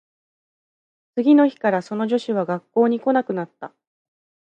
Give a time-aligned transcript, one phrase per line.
[1.13, 3.71] 次の日からその女子は学校に来なくなった